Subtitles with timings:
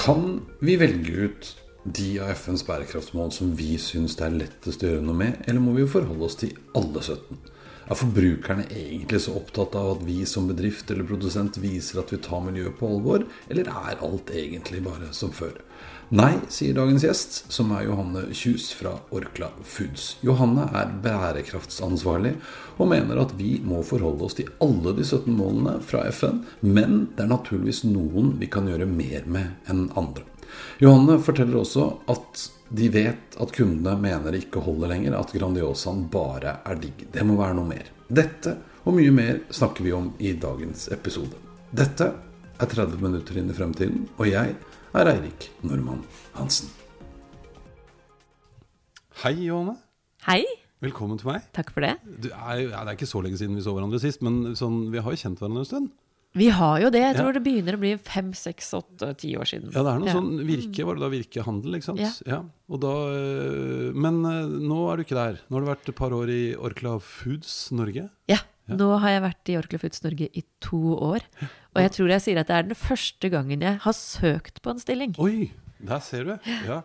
[0.00, 1.48] Kan vi velge ut
[1.84, 5.60] de av FNs bærekraftsmål som vi syns det er lettest å gjøre noe med, eller
[5.60, 7.36] må vi forholde oss til alle 17?
[7.90, 12.20] Er forbrukerne egentlig så opptatt av at vi som bedrift eller produsent viser at vi
[12.22, 15.56] tar miljøet på alvor, eller er alt egentlig bare som før?
[16.14, 20.20] Nei, sier dagens gjest, som er Johanne Kjus fra Orkla Foods.
[20.26, 22.36] Johanne er bærekraftsansvarlig
[22.78, 27.08] og mener at vi må forholde oss til alle de 17 målene fra FN, men
[27.16, 30.29] det er naturligvis noen vi kan gjøre mer med enn andre.
[30.82, 36.04] Johanne forteller også at de vet at kundene mener det ikke holder lenger, at Grandiosaen
[36.12, 37.06] bare er digg.
[37.12, 37.90] Det må være noe mer.
[38.06, 38.56] Dette
[38.86, 41.36] og mye mer snakker vi om i dagens episode.
[41.74, 42.06] Dette
[42.60, 44.54] er 30 minutter inn i fremtiden, og jeg
[44.94, 46.02] er Eirik Normann
[46.38, 46.70] Hansen.
[49.20, 49.76] Hei, Johanne.
[50.26, 50.42] Hei.
[50.80, 51.44] Velkommen til meg.
[51.52, 51.96] Takk for det.
[52.30, 55.02] Er, ja, det er ikke så lenge siden vi så hverandre sist, men sånn, vi
[55.02, 55.90] har jo kjent hverandre en stund.
[56.38, 57.00] Vi har jo det.
[57.02, 57.32] Jeg tror Ja.
[57.38, 59.72] det begynner å bli fem, seks, åtte, ti år siden.
[59.74, 60.14] Ja, det er noe Ja.
[60.14, 62.22] sånn Virke, var det da Virkehandel, ikke sant?
[62.26, 62.44] Ja.
[62.70, 65.40] og da, øh, men øh, nå er du ikke der.
[65.50, 68.08] Nå har du vært et par år i Orkla Foods Norge.
[68.28, 68.38] Ja.
[68.68, 71.20] Nå har jeg vært i Orkla Foods Norge i to år.
[71.74, 74.70] Og jeg tror jeg sier at det er den første gangen jeg har søkt på
[74.70, 75.16] en stilling.
[75.18, 75.50] Oi,
[75.82, 76.38] der ser du.
[76.66, 76.82] Ja.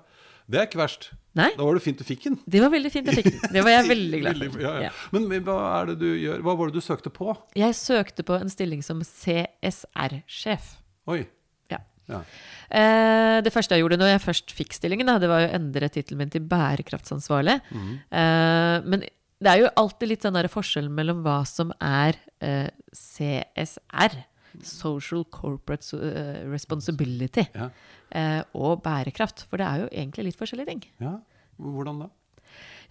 [0.50, 1.12] Det er ikke verst.
[1.36, 2.38] Nei, Da var det fint du fikk den.
[2.48, 3.52] det var veldig fint jeg fikk den.
[3.58, 4.62] Det var jeg veldig glad for.
[4.64, 4.92] ja, ja.
[5.12, 6.40] Men men hva er det du gjør?
[6.48, 7.34] Hva var det du søkte på?
[7.60, 10.70] Jeg søkte på en stilling som CSR-sjef.
[11.12, 11.26] Oi.
[11.72, 11.80] Ja.
[12.10, 12.22] Ja.
[12.70, 15.90] Eh, det første jeg gjorde når jeg først fikk stillingen, da, det var å endre
[15.94, 17.60] tittelen min til bærekraftsansvarlig.
[17.74, 17.92] Mm.
[18.22, 19.04] Eh, men
[19.46, 24.16] det er jo alltid litt sånn der forskjell mellom hva som er eh, CSR,
[24.64, 27.70] Social Corporate eh, Responsibility, Ja.
[28.12, 29.46] eh, og bærekraft.
[29.50, 30.86] For det er jo egentlig litt forskjellige ting.
[31.02, 31.18] ja.
[31.58, 32.08] Hvordan da?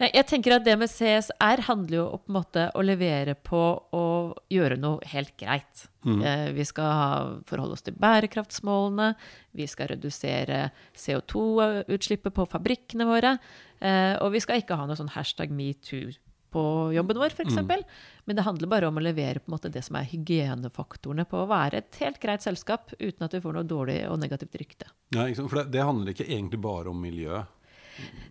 [0.00, 3.60] Jeg, tenker at det med CSR handler jo om å levere på
[3.94, 5.84] å gjøre noe helt greit.
[6.04, 9.14] Eh, vi skal forholde oss til bærekraftsmålene,
[9.54, 13.38] vi skal redusere CO2-utslippet på fabrikkene våre,
[13.80, 16.10] eh, og vi skal ikke ha noe sånn hashtag metoo
[16.54, 16.62] på
[16.94, 17.48] jobben vår, f.eks.
[17.50, 17.82] eksempel.
[18.24, 21.42] Men det handler bare om å levere på en måte det som er hygienefaktorene på
[21.42, 24.88] å være et helt greit selskap, uten at vi får noe dårlig og negativt rykte.
[25.16, 25.26] Ja?
[25.42, 27.50] For det, det handler ikke egentlig bare om miljøet.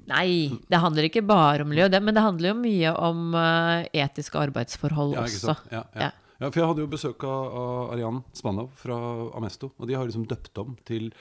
[0.09, 4.39] Nei, det handler ikke bare om miljø, men det handler jo mye om eh, etiske
[4.41, 5.55] arbeidsforhold Ja, også.
[5.71, 6.09] Ja, ja.
[6.09, 6.09] Ja.
[6.41, 8.97] ja, for jeg hadde jo besøk av, av Arian Spanov fra
[9.39, 11.13] Amesto, og de har liksom døpt om til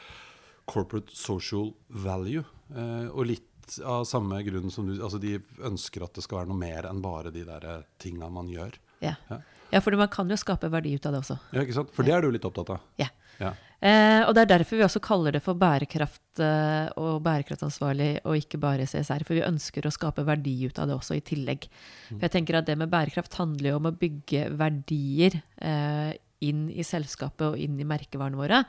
[0.70, 2.42] Corporate Social Value.
[2.72, 3.46] Eh, og litt
[3.84, 7.02] av samme grunn som du Altså, de ønsker at det skal være noe mer enn
[7.04, 8.78] bare de der eh, tinga man gjør.
[9.02, 9.16] Ja.
[9.30, 9.40] Ja.
[9.72, 11.38] ja, for man kan jo skape verdi ut av det også.
[11.52, 11.92] Ja, ikke sant?
[11.96, 12.88] For det er du litt opptatt av.
[13.00, 13.10] Ja.
[13.40, 13.52] Ja.
[13.82, 18.38] Eh, og det er derfor vi også kaller det for bærekraft eh, og bærekraftansvarlig og
[18.38, 19.24] ikke bare CSR.
[19.26, 21.66] For vi ønsker å skape verdi ut av det også, i tillegg.
[22.12, 26.12] For jeg tenker at det med bærekraft handler jo om å bygge verdier eh,
[26.46, 28.62] inn i selskapet og inn i merkevarene våre.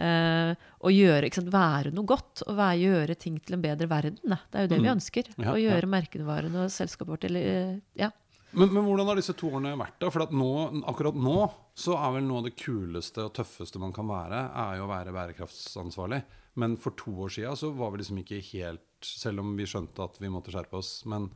[0.00, 3.88] Eh, og gjøre, ikke sant, være noe godt, og være, gjøre ting til en bedre
[3.90, 4.16] verden.
[4.24, 5.30] Det er jo det vi ønsker.
[5.36, 5.74] Ja, å ja.
[5.74, 8.08] gjøre merkevarene og selskapet vårt eller, eh, ja.
[8.50, 9.98] Men, men hvordan har disse to årene vært?
[10.00, 10.08] da?
[10.10, 10.50] For at nå,
[10.90, 11.36] akkurat nå
[11.78, 14.90] så er vel noe av det kuleste og tøffeste man kan være, er jo å
[14.90, 16.24] være bærekraftsansvarlig.
[16.58, 20.02] Men for to år sia så var vi liksom ikke helt Selv om vi skjønte
[20.04, 21.06] at vi måtte skjerpe oss.
[21.08, 21.28] Men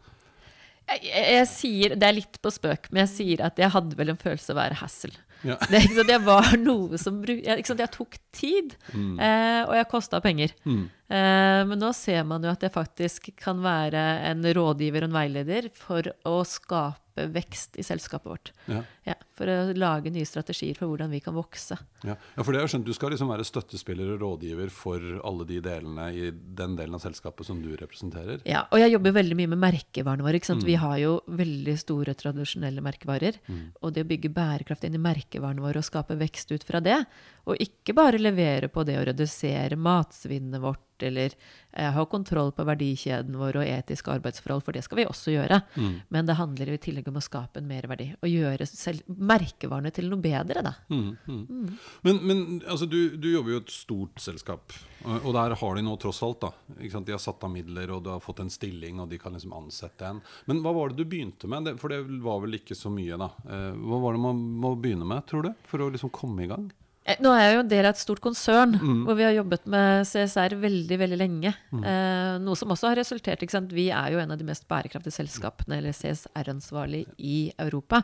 [0.91, 3.97] Jeg, jeg, jeg sier, Det er litt på spøk, men jeg sier at jeg hadde
[3.97, 5.15] vel en følelse av å være hassle.
[5.47, 5.57] ja.
[5.63, 9.75] Det, ikke sant, jeg var noe som jeg, ikke sant, jeg tok tid, eh, og
[9.79, 10.55] jeg kosta penger.
[10.65, 10.85] Mm.
[11.05, 15.19] Eh, men nå ser man jo at jeg faktisk kan være en rådgiver og en
[15.19, 18.51] veileder for å skape vekst i selskapet vårt.
[18.67, 18.81] Ja.
[19.05, 21.77] Ja, for å lage nye strategier for hvordan vi kan vokse.
[22.03, 22.17] Ja.
[22.17, 25.47] ja, for det har jeg skjønt, Du skal liksom være støttespiller og rådgiver for alle
[25.47, 28.41] de delene i den delen av selskapet som du representerer.
[28.49, 30.41] Ja, og jeg jobber veldig mye med merkevarene våre.
[30.41, 30.67] Ikke sant?
[30.67, 33.39] Vi har jo veldig store tradisjonelle merkevarer.
[33.85, 36.99] Og det å bygge bærekraft inn i merkevarene våre og skape vekst ut fra det,
[37.45, 41.33] og ikke bare levere på det å redusere matsvinnet vårt eller
[41.73, 45.61] eh, ha kontroll på verdikjeden vår og etiske arbeidsforhold, for det skal vi også gjøre.
[45.77, 45.95] Mm.
[46.15, 48.11] Men det handler i tillegg om å skape en merverdi.
[48.21, 48.67] Og gjøre
[49.07, 50.75] merkevarene til noe bedre, da.
[50.93, 51.79] Mm, mm.
[52.07, 55.79] Men, men altså, du, du jobber jo i et stort selskap, og, og der har
[55.79, 57.09] de nå tross alt da, ikke sant?
[57.11, 59.57] De har satt av midler, og du har fått en stilling, og de kan liksom
[59.57, 60.23] ansette en.
[60.51, 61.75] Men hva var det du begynte med?
[61.81, 63.33] For det var vel ikke så mye, da.
[63.49, 66.51] Eh, hva var det man må begynne med, tror du, for å liksom komme i
[66.51, 66.71] gang?
[67.07, 69.67] Eh, Nå er jeg jo en del av et stort konsern, hvor vi har jobbet
[69.69, 71.55] med CSR veldig veldig lenge.
[71.85, 73.71] Eh, noe som også har resultert ikke sant?
[73.73, 78.03] Vi er jo en av de mest bærekraftige selskapene, eller CSR-ansvarlige, i Europa.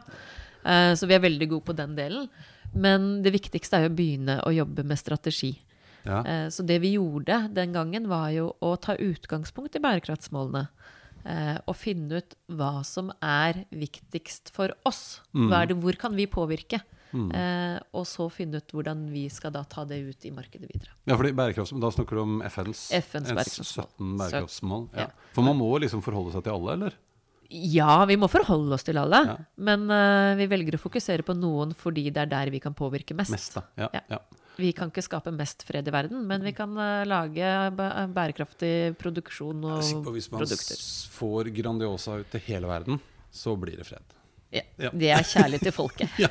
[0.65, 2.29] Eh, så vi er veldig gode på den delen.
[2.75, 5.57] Men det viktigste er jo å begynne å jobbe med strategi.
[6.05, 6.21] Ja.
[6.25, 10.69] Eh, Så det vi gjorde den gangen, var jo å ta utgangspunkt i bærekraftsmålene.
[11.25, 15.21] eh, Og finne ut hva som er viktigst for oss.
[15.35, 16.83] Er det, hvor kan vi påvirke?
[17.13, 20.95] Eh, og så finne ut hvordan vi skal da ta det ut i markedet videre.
[21.11, 23.89] Ja, fordi bærekraftsmål, Da snakker du om FNs, FNs bærekraftsmål.
[23.99, 24.89] 17 bærekraftsmål.
[24.95, 25.07] Ja.
[25.09, 25.31] Ja.
[25.35, 26.99] For man må liksom forholde seg til alle, eller?
[27.51, 29.25] Ja, vi må forholde oss til alle.
[29.27, 29.39] Ja.
[29.59, 33.17] Men uh, vi velger å fokusere på noen fordi det er der vi kan påvirke
[33.19, 33.35] mest.
[33.35, 33.59] Mest.
[33.81, 34.21] Ja, Ja.
[34.61, 37.49] Vi kan ikke skape mest fred i verden, men vi kan uh, lage
[38.13, 40.13] bærekraftig produksjon og produkter.
[40.13, 40.83] Hvis man produkter.
[41.17, 43.01] får Grandiosa ut til hele verden,
[43.33, 44.20] så blir det fred.
[44.53, 44.63] Ja.
[44.83, 44.89] Ja.
[44.97, 46.09] Det er kjærlighet til folket.
[46.19, 46.31] Ja,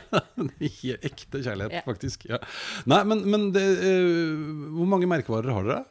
[0.99, 1.81] Ekte kjærlighet, Ja.
[1.85, 2.25] faktisk.
[2.27, 2.39] Ja.
[2.89, 4.41] Nei, men, men det, uh,
[4.75, 5.85] hvor mange merkevarer har dere?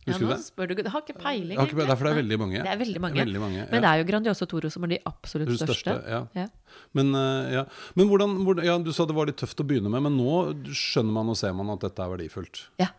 [0.00, 0.44] Ja, Husker nå du det?
[0.48, 1.58] spør du, jeg har ikke peiling.
[1.60, 2.62] Har ikke, peiling, derfor det er veldig mange.
[2.64, 3.20] Det er veldig mange.
[3.20, 5.76] Veldig mange, Men det er jo Grandiosa Toro som er de absolutt største.
[5.76, 6.20] største, ja.
[6.40, 6.46] Ja.
[6.96, 7.64] Men, uh, ja.
[8.00, 10.72] men hvordan, hvordan ja, Du sa det var litt tøft å begynne med, men nå
[10.74, 12.64] skjønner man og ser man at dette er verdifullt.
[12.80, 12.90] Ja.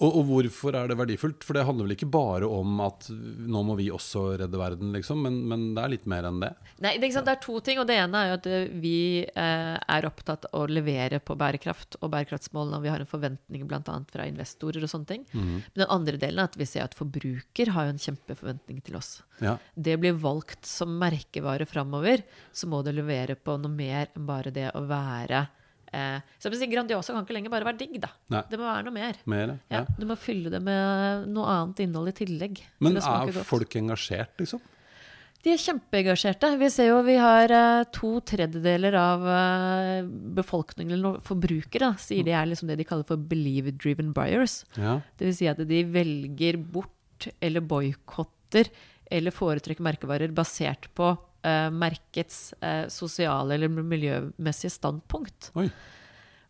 [0.00, 1.44] Og, og hvorfor er det verdifullt?
[1.44, 5.20] For det handler vel ikke bare om at nå må vi også redde verden, liksom,
[5.26, 6.50] men, men det er litt mer enn det.
[6.80, 7.28] Nei, det, er sant?
[7.28, 7.82] det er to ting.
[7.82, 8.96] og Det ene er jo at eh, vi
[9.28, 12.80] eh, er opptatt av å levere på bærekraft og bærekraftsmålene.
[12.80, 13.98] Og vi har en forventning bl.a.
[14.12, 15.28] fra investorer og sånne ting.
[15.34, 15.54] Mhm.
[15.60, 18.96] Men den andre delen er at vi ser at forbruker har jo en kjempeforventning til
[19.00, 19.18] oss.
[19.44, 19.58] Ja.
[19.76, 22.24] Det blir valgt som merkevare framover,
[22.56, 25.44] så må det levere på noe mer enn bare det å være
[25.92, 28.10] eh, så jeg si Grandiosa kan ikke lenger bare være digg, da.
[28.34, 28.42] Nei.
[28.50, 29.22] Det må være noe mer.
[29.30, 29.86] Mer, Ja, ja.
[29.98, 32.60] Du må fylle det med noe annet innhold i tillegg.
[32.80, 33.48] Men er godt.
[33.48, 34.62] folk engasjert, liksom?
[35.40, 36.50] De er kjempeengasjerte.
[36.60, 42.26] Vi ser jo vi har eh, to tredjedeler av eh, befolkningen, eller forbrukere, da, sier
[42.26, 44.60] de er liksom det de kaller for believe-driven buyers.
[44.76, 44.98] Ja.
[45.20, 48.68] Vil si at de velger bort eller boikotter
[49.10, 51.14] eller foretrekker merkevarer basert på
[51.46, 55.50] eh, merkets eh, sosiale eller miljømessige standpunkt.
[55.60, 55.68] Oi.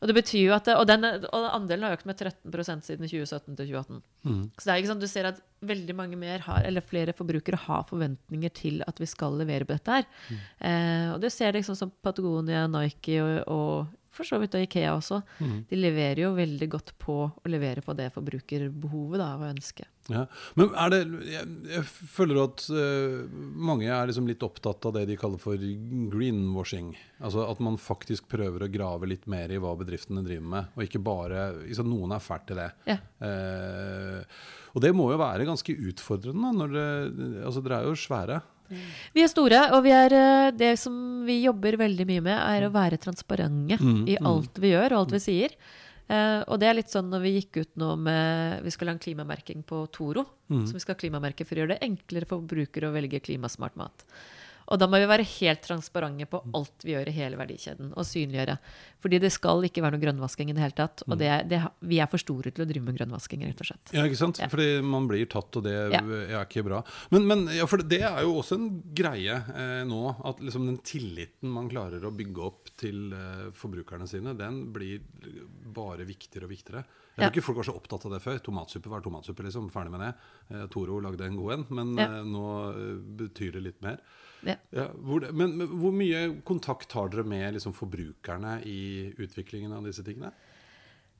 [0.00, 3.58] Og det betyr jo at og, den, og andelen har økt med 13% siden 2017
[3.58, 4.00] til 2018.
[4.25, 4.42] Mm.
[4.56, 7.60] Så det er ikke sånn, du ser at veldig mange mer har, eller flere forbrukere
[7.66, 10.08] har forventninger til at vi skal levere på dette her.
[10.31, 10.38] Mm.
[10.70, 14.64] Eh, og du ser det liksom som Patagonia, Nike og, og for så vidt og
[14.66, 15.20] Ikea også.
[15.38, 15.56] Mm.
[15.70, 19.88] De leverer jo veldig godt på å levere på det forbrukerbehovet da, og ønsket.
[20.10, 20.24] Ja.
[20.58, 20.98] Men er det
[21.28, 25.60] Jeg, jeg føler at uh, mange er liksom litt opptatt av det de kaller for
[26.10, 26.94] greenwashing.
[27.20, 30.86] Altså at man faktisk prøver å grave litt mer i hva bedriftene driver med, og
[30.86, 32.70] ikke bare liksom, Noen er fælt til det.
[32.90, 32.98] Ja.
[33.22, 34.40] Uh,
[34.74, 36.88] og det må jo være ganske utfordrende, når det,
[37.46, 38.40] altså dere er jo svære.
[39.14, 40.94] Vi er store, og vi er, eh, det som
[41.26, 44.26] vi jobber veldig mye med, er å være transparente Mm, i mm.
[44.26, 45.55] alt vi gjør og alt vi sier.
[46.11, 48.96] Uh, og det er litt sånn når vi gikk ut nå med Vi skulle ha
[48.96, 50.25] en klimamerking på Toro.
[50.50, 50.64] Mm.
[50.67, 53.78] Så vi skal ha klimamerke for å gjøre det enklere for forbrukere å velge klimasmart
[53.78, 54.02] mat.
[54.70, 58.06] Og da må vi være helt transparente på alt vi gjør i hele verdikjeden, og
[58.06, 58.55] synliggjøre.
[59.02, 61.02] Fordi det skal ikke være noe grønnvasking i det hele tatt.
[61.06, 61.12] Mm.
[61.12, 61.58] Og det, er- det,
[61.90, 63.93] vi er for store til å drive med grønnvasking, rett og slett.
[63.96, 64.38] Ja, ikke sant?
[64.38, 64.46] Ja.
[64.52, 66.00] Fordi man blir tatt, og det Ja.
[66.05, 66.82] er ikke bra.
[67.11, 70.00] Men, men ja, for det er jo også en greie eh, nå,
[70.31, 75.00] at liksom den tilliten man klarer å bygge opp til eh, forbrukerne sine, den blir
[75.75, 76.85] bare viktigere og viktigere.
[77.21, 78.38] Jeg tror ikke folk var så opptatt av det før.
[78.40, 79.66] Tomatsuppe var tomatsuppe, liksom.
[79.75, 80.12] Ferdig med det.
[80.54, 82.94] Eh, Toro lagde en god en, men eh, nå eh,
[83.26, 83.99] betyr det litt mer.
[84.47, 84.56] Ja.
[84.75, 89.85] Ja, hvor, men, men hvor mye kontakt har dere med liksom, forbrukerne i utviklingen av
[89.88, 90.32] disse tingene?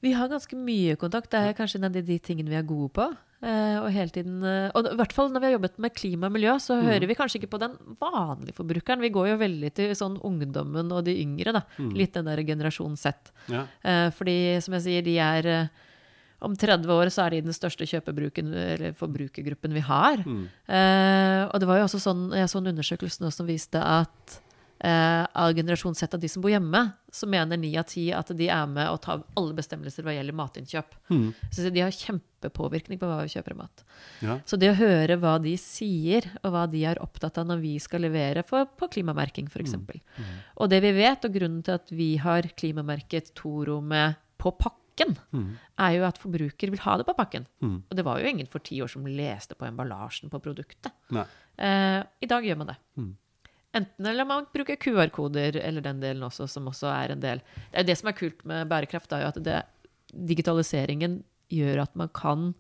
[0.01, 1.29] Vi har ganske mye kontakt.
[1.33, 3.11] Det er kanskje en av de, de tingene vi er gode på.
[3.41, 6.29] Eh, og hele tiden, eh, og i hvert fall når vi har jobbet med klima
[6.29, 9.01] og miljø, så hører vi kanskje ikke på den vanlige forbrukeren.
[9.05, 11.55] Vi går jo veldig til sånn ungdommen og de yngre.
[11.57, 11.63] da.
[11.97, 13.33] Litt den der generasjon Z.
[13.53, 13.67] Ja.
[13.85, 15.87] Eh, fordi, som jeg sier, de er eh,
[16.41, 20.23] Om 30 år så er de den største kjøpebruken, eller forbrukergruppen vi har.
[20.25, 24.41] Eh, og det var jo også sånn, jeg så en undersøkelse nå som viste at
[24.81, 26.81] eh, av generasjon Z av de som bor hjemme,
[27.13, 30.37] så mener ni av ti at de er med og tar alle bestemmelser hva gjelder
[30.39, 30.97] matinnkjøp.
[31.53, 33.85] Så de har kjempepåvirkning på hva vi kjøper mat.
[34.25, 34.39] Ja.
[34.49, 37.77] Så det å høre hva de sier, og hva de er opptatt av når vi
[37.83, 39.77] skal levere for, på klimamerking f.eks.
[40.57, 44.80] Og det vi vet, og grunnen til at vi har klimamerket Toro med på pakke,
[45.01, 47.47] pakken, er jo at forbruker vil ha det på pakken.
[47.61, 47.83] Mm.
[47.89, 50.93] Og det var jo ingen for ti år som leste på emballasjen på produktet.
[51.57, 52.77] Eh, I dag gjør man det.
[52.97, 53.17] Mm.
[53.81, 57.77] Enten eller man bruker QR-koder eller den delen også, som også er en del Det
[57.77, 59.61] er jo det som er kult med bærekraft, er jo at det,
[60.11, 62.51] digitaliseringen gjør at man kan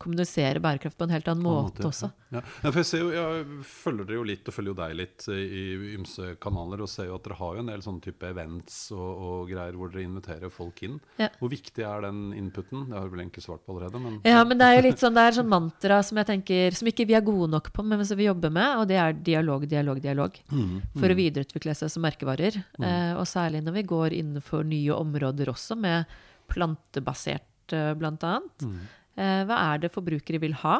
[0.00, 2.08] kommunisere bærekraft på en helt annen måte, også.
[2.32, 2.40] Ja.
[2.62, 5.40] Ja, jeg, ser jo, jeg følger dere jo litt, og følger jo deg litt i,
[5.42, 5.64] i
[5.98, 9.08] ymse kanaler, og ser jo at dere har jo en del sånne type events og,
[9.10, 10.96] og greier hvor dere inviterer folk inn.
[11.20, 11.28] Ja.
[11.40, 12.86] Hvor viktig er den inputen?
[12.88, 15.04] Det har du vel egentlig svart på allerede, men Ja, men det er jo litt
[15.04, 17.84] sånn, det er sånn mantra som jeg tenker, som ikke vi er gode nok på,
[17.92, 20.40] men som vi jobber med, og det er dialog, dialog, dialog.
[20.48, 22.56] Mm, For å videreutvikle seg som merkevarer.
[22.80, 26.08] Eh, og særlig når vi går innenfor nye områder også, med
[26.50, 28.64] plantebasert eh, blant annet.
[28.66, 28.80] mm.
[29.20, 30.78] Eh, hva er det forbrukere vil ha?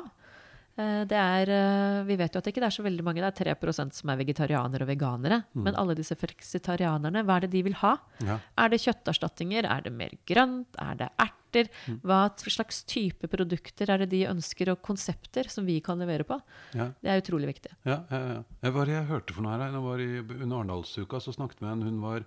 [0.81, 3.29] Eh, det er, eh, vi vet jo at det ikke er så veldig mange, det
[3.35, 5.43] er 3% som er vegetarianere og veganere.
[5.53, 7.97] Men alle disse fleksitarianerne, hva er det de vil ha?
[8.25, 8.39] Ja.
[8.57, 9.67] Er det kjøtterstatninger?
[9.69, 10.79] Er det mer grønt?
[10.81, 11.69] Er det erter?
[12.07, 16.39] Hva slags type produkter er det de ønsker, og konsepter som vi kan levere på?
[16.79, 16.93] Ja.
[17.03, 17.75] Det er utrolig viktig.
[17.85, 18.43] Ja, ja, ja.
[18.63, 19.67] Jeg, var, jeg hørte for noe her.
[19.67, 22.25] Jeg var i, under Arendalsuka så snakket vi med en Hun var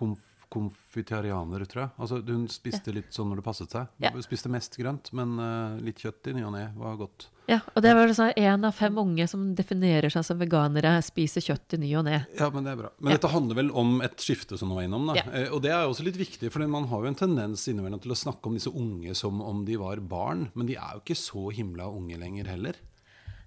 [0.00, 1.92] konf konfitarianer, tror jeg.
[1.98, 3.90] Altså, hun spiste litt sånn når det passet seg.
[4.02, 4.12] Ja.
[4.24, 7.28] Spiste mest grønt, men uh, litt kjøtt i ny og ne var godt.
[7.50, 11.42] Ja, og det var sånn en av fem unge som definerer seg som veganere, spiser
[11.42, 12.20] kjøtt i ny og ne.
[12.38, 12.92] Ja, men det er bra.
[13.00, 13.18] Men Ja.
[13.18, 15.18] dette handler vel om et skifte som du var innom, da.
[15.18, 15.24] Ja.
[15.32, 18.14] Eh, og det er også litt viktig, for man har jo en tendens innimellom til
[18.14, 21.18] å snakke om disse unge som om de var barn, men de er jo ikke
[21.18, 22.78] så himla unge lenger heller.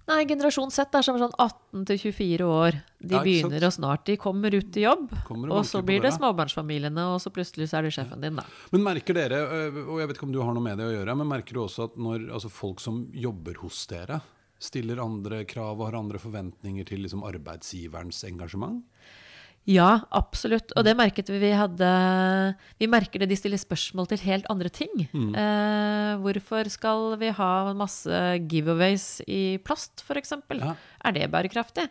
[0.06, 2.76] Nei, generasjon Z er som sånn 18 til 24 år.
[3.02, 5.10] De Ja, begynner, og snart de kommer ut i jobb.
[5.30, 8.44] Og og så blir det småbarnsfamiliene, og så plutselig så er det sjefen din, da.
[8.70, 10.94] Men merker dere, øh, og jeg vet ikke om du har noe med det å
[10.94, 14.20] gjøre, men merker du også at når altså folk som jobber hos dere,
[14.62, 18.84] stiller andre krav og har andre forventninger til liksom arbeidsgiverens engasjement?
[19.66, 20.70] Ja, absolutt.
[20.78, 21.86] Og det merket vi vi hadde
[22.78, 24.92] Vi merker det de stiller spørsmål til helt andre ting.
[25.10, 25.32] Mm.
[25.34, 30.36] Eh, hvorfor skal vi ha masse giveaways i plast, f.eks.?
[30.54, 30.76] Ja.
[31.02, 31.88] Er det bærekraftig?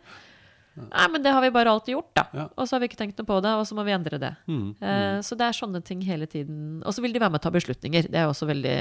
[0.76, 2.26] Nei, men det har vi bare alltid gjort, da.
[2.36, 2.42] Ja.
[2.52, 4.32] Og så har vi ikke tenkt noe på det, og så må vi endre det.
[4.48, 6.82] Mm, Eh, så det er sånne ting hele tiden.
[6.84, 8.10] Og så vil de være med å ta beslutninger.
[8.12, 8.76] Det er også veldig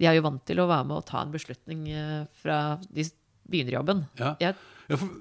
[0.00, 3.04] De er jo vant til å være med å ta en beslutning eh, fra de
[3.50, 4.04] begynner jobben.
[4.18, 4.34] Ja.
[4.40, 4.54] Jeg,
[4.90, 5.12] Ja, for,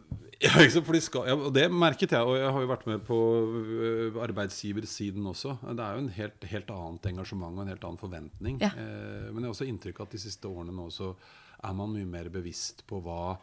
[0.42, 3.04] ja, for de skal, ja, og det merket jeg, og jeg har jo vært med
[3.06, 5.60] på øh, arbeidsgiversiden også.
[5.68, 8.58] Det er jo en helt, helt annet engasjement og en helt annen forventning.
[8.64, 8.72] Ja.
[8.74, 11.14] Eh, men jeg har også inntrykk av at de siste årene nå så
[11.60, 13.38] er man mye mer bevisst på hva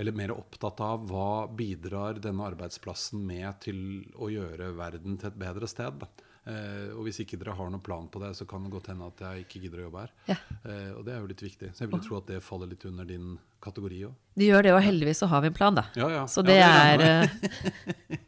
[0.00, 3.80] eller mer opptatt av hva bidrar denne arbeidsplassen med til
[4.16, 6.06] å gjøre verden til et bedre sted.
[6.48, 9.10] Eh, og hvis ikke dere har noen plan på det, så kan det godt hende
[9.10, 10.14] at jeg ikke gidder å jobbe her.
[10.30, 10.38] Ja.
[10.64, 11.72] Eh, og det er jo litt viktig.
[11.74, 14.16] Så jeg vil tro at det faller litt under din kategori òg.
[14.40, 15.86] De gjør det, og heldigvis så har vi en plan, da.
[15.98, 16.26] Ja, ja.
[16.30, 17.30] Så Ja, det, regner er med.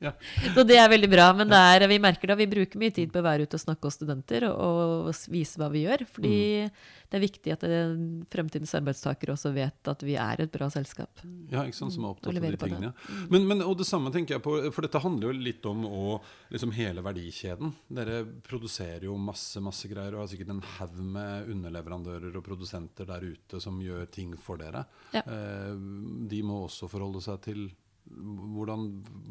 [0.02, 0.12] eh,
[0.54, 1.28] Så det er veldig bra.
[1.36, 3.64] Men det er, vi merker da, vi bruker mye tid på å være ute og
[3.66, 6.04] snakke hos studenter og, og vise hva vi gjør.
[6.12, 6.34] Fordi
[7.12, 7.78] det er viktig at det,
[8.32, 11.20] fremtidens arbeidstakere også vet at vi er et bra selskap.
[11.52, 12.88] Ja, ikke sant, som er opptatt av de tingene.
[12.88, 13.04] det.
[13.04, 13.26] tingene.
[13.34, 16.16] Men, men, og det samme tenker jeg på, for dette handler jo litt om å,
[16.54, 17.74] liksom hele verdikjeden.
[17.92, 23.08] Dere produserer jo masse masse greier og har sikkert en haug med underleverandører og produsenter
[23.08, 24.86] der ute som gjør ting for dere.
[25.12, 25.20] Ja.
[25.26, 25.76] Eh,
[26.30, 27.70] de må også forholde seg til
[28.12, 28.86] hvordan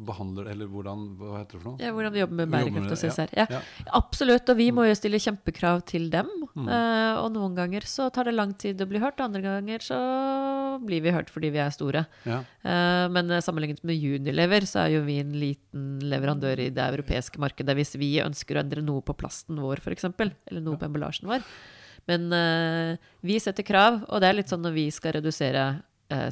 [0.06, 1.82] behandler Eller hvordan Hva heter det for noe?
[1.82, 3.34] Ja, hvordan vi jobber med bærekraft og CSR.
[3.36, 3.46] Ja.
[3.52, 3.60] ja.
[3.98, 6.30] Absolutt, og vi må jo stille kjempekrav til dem.
[6.56, 6.66] Mm.
[6.66, 9.98] Uh, og noen ganger så tar det lang tid å bli hørt, andre ganger så
[10.82, 12.04] blir vi hørt fordi vi er store.
[12.26, 12.40] Ja.
[12.64, 16.88] Uh, men eh, sammenlignet med Unilever så er jo vi en liten leverandør i det
[16.96, 20.88] europeiske markedet hvis vi ønsker å endre noe på plasten vår, f.eks., eller noe på
[20.88, 21.44] emballasjen vår.
[22.10, 25.66] Men uh, vi setter krav, og det er litt sånn når vi skal redusere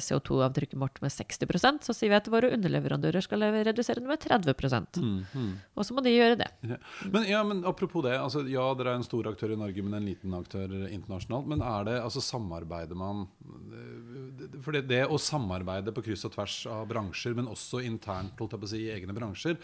[0.01, 4.55] CO2-avtrykket vårt med 60% så sier vi at våre underleverandører skal redusere det med 30
[5.01, 5.51] Mm, mm.
[5.75, 6.47] Og så må de gjøre det.
[6.67, 6.77] Ja.
[7.13, 8.15] Men, ja, men apropos det.
[8.19, 11.49] Altså, ja, dere er en stor aktør i Norge, men en liten aktør internasjonalt.
[11.51, 16.35] Men er det, altså samarbeider man eh, For det, det å samarbeide på kryss og
[16.35, 19.57] tvers av bransjer, men også internt si, i egne bransjer,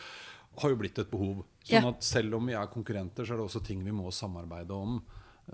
[0.58, 1.46] har jo blitt et behov.
[1.68, 4.74] Sånn at selv om vi er konkurrenter, så er det også ting vi må samarbeide
[4.74, 5.00] om.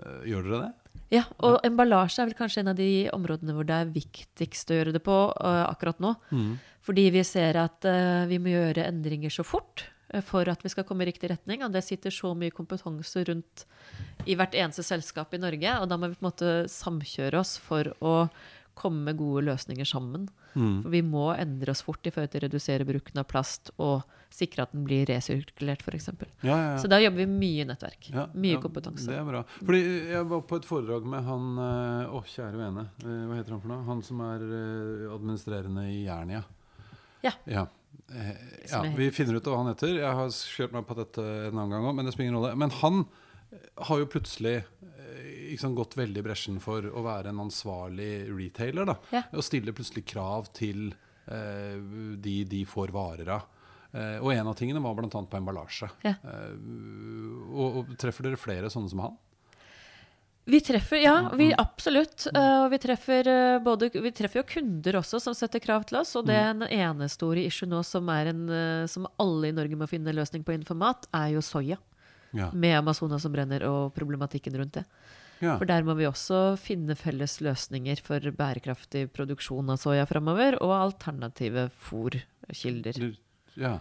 [0.00, 1.00] Eh, Gjør dere det?
[1.12, 4.78] Ja, og emballasje er vel kanskje en av de områdene hvor det er viktigst å
[4.78, 6.14] gjøre det på uh, akkurat nå.
[6.84, 9.84] Fordi vi ser at uh, vi må gjøre endringer så fort
[10.14, 11.62] uh, for at vi skal komme i riktig retning.
[11.66, 13.66] Og det sitter så mye kompetanse rundt
[14.26, 15.76] i hvert eneste selskap i Norge.
[15.82, 18.16] Og da må vi på en måte samkjøre oss for å
[18.74, 20.26] komme med gode løsninger sammen.
[20.54, 24.02] For vi må endre oss fort i forhold til å redusere bruken av plast og
[24.34, 26.08] sikre at den blir resirkulert, f.eks.
[26.10, 26.78] Ja, ja, ja.
[26.82, 28.08] Så da jobber vi mye nettverk.
[28.10, 29.06] Ja, mye ja, kompetanse.
[29.06, 29.44] Det er bra.
[29.60, 32.86] Fordi jeg var på et foredrag med han eh, Å, kjære vene.
[33.04, 33.84] eh, Hva heter han for noe?
[33.86, 36.42] Han som er eh, administrerende i Jernia.
[37.24, 37.32] Ja.
[37.46, 37.66] Ja.
[38.10, 38.80] Ja.
[38.98, 39.94] Vi finner ut hva han heter.
[40.02, 42.56] Jeg har kjørt meg på dette en annen gang òg, men det spiller ingen rolle.
[42.58, 43.04] Men han
[43.86, 44.58] har jo plutselig
[45.48, 48.90] liksom, gått veldig i bresjen for å være en ansvarlig retailer.
[48.90, 49.22] da, Ja.
[49.32, 50.88] Og stiller plutselig krav til
[51.30, 51.78] eh,
[52.18, 53.46] de de får varer av.
[53.94, 55.06] Eh, og en av tingene var bl.a.
[55.08, 55.86] på emballasje.
[56.02, 56.16] Ja.
[56.18, 56.56] Eh,
[57.54, 59.14] og, og treffer dere flere sånne som han?
[60.44, 62.26] Vi treffer, ja, vi absolutt.
[62.34, 63.30] eh, Og vi treffer,
[63.64, 66.12] både, vi treffer jo kunder også som setter krav til oss.
[66.20, 68.44] Og det en ene store issue nå som, er en,
[68.90, 71.78] som alle i Norge må finne en løsning på innenfor mat, er jo soya.
[72.34, 72.50] Ja.
[72.52, 74.84] Med Amazonas som brenner og problematikken rundt det.
[75.38, 75.54] ja.
[75.56, 80.74] For der må vi også finne felles løsninger for bærekraftig produksjon av soya framover, og
[80.76, 83.14] alternative fôrkilder.
[83.56, 83.78] Ja.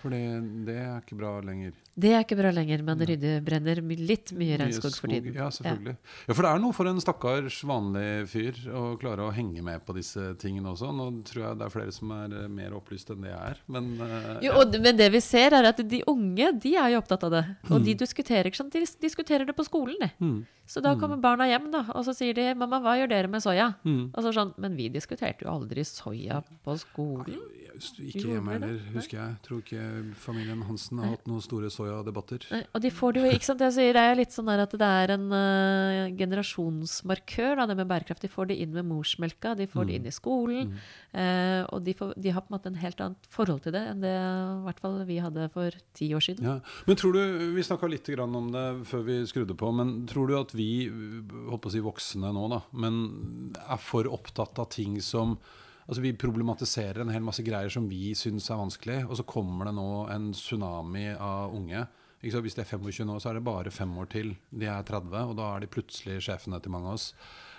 [0.00, 0.22] For det,
[0.66, 1.76] det er ikke bra lenger.
[1.94, 5.34] Det er ikke bra lenger, men rydde brenner my- litt mye regnskog for tiden.
[5.38, 5.94] Ja, selvfølgelig.
[6.26, 6.34] Ja.
[6.34, 9.94] For det er noe for en stakkars vanlig fyr å klare å henge med på
[9.94, 10.90] disse tingene også.
[10.90, 13.62] Nå tror jeg det er flere som er eh, mer opplyst enn det jeg er,
[13.70, 16.98] men uh, Jo, og, men det vi ser, er at de unge de er jo
[17.02, 17.44] opptatt av det.
[17.70, 18.74] Og de diskuterer ikke sant?
[18.74, 20.10] De diskuterer det på skolen.
[20.18, 20.42] Mm.
[20.66, 23.42] Så da kommer barna hjem, da, og så sier de 'mamma, hva gjør dere med
[23.44, 24.10] soya?' Mm.
[24.14, 27.38] Og så sånn, Men vi diskuterte jo aldri soya på skolen.
[27.74, 29.36] Ikke hjemme heller, husker jeg.
[29.42, 32.46] Tror ikke familien Hansen har hatt noen store soyadebatter.
[32.74, 34.90] Og de får det jo, ikke sant, jeg sier Det er litt sånn at det
[35.04, 38.24] er en uh, generasjonsmarkør, da, det med bærekraft.
[38.24, 40.74] De får det inn med morsmelka, de får det inn i skolen.
[41.12, 43.82] eh, og de, får, de har på en måte en helt annet forhold til det
[43.90, 46.46] enn det i hvert fall vi hadde for ti år siden.
[46.48, 46.56] Ja.
[46.88, 47.22] Men tror du,
[47.54, 50.70] Vi snakka litt grann om det før vi skrudde på, men tror du at vi
[50.88, 55.38] holdt på å si voksne nå, da, men er for opptatt av ting som
[55.84, 59.68] Altså Vi problematiserer en hel masse greier som vi syns er vanskelig, og så kommer
[59.68, 61.84] det nå en tsunami av unge.
[62.24, 64.32] Hvis de er 25 nå, så er det bare fem år til.
[64.48, 67.10] De er 30, og da er de plutselig sjefene til mange av oss.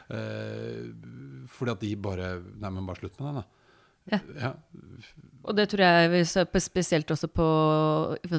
[0.09, 0.89] Eh,
[1.49, 2.27] fordi at de bare
[2.61, 3.64] Nei, men bare slutt med det, da.
[4.11, 4.19] Ja.
[4.39, 4.51] Ja.
[5.45, 7.45] Og det tror jeg vi ser på spesielt også på